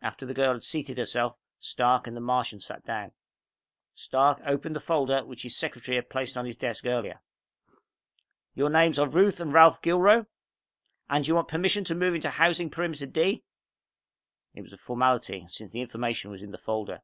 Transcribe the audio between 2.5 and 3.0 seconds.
sat